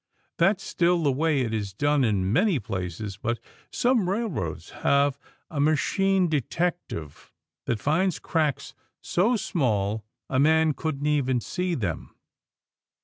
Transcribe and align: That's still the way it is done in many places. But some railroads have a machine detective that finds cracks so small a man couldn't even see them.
That's 0.39 0.63
still 0.63 1.03
the 1.03 1.11
way 1.11 1.41
it 1.41 1.53
is 1.53 1.73
done 1.75 2.03
in 2.03 2.33
many 2.33 2.57
places. 2.57 3.17
But 3.17 3.39
some 3.71 4.09
railroads 4.09 4.71
have 4.81 5.19
a 5.51 5.59
machine 5.59 6.27
detective 6.27 7.31
that 7.67 7.79
finds 7.79 8.17
cracks 8.17 8.73
so 8.99 9.35
small 9.35 10.03
a 10.27 10.39
man 10.39 10.73
couldn't 10.73 11.05
even 11.05 11.39
see 11.39 11.75
them. 11.75 12.15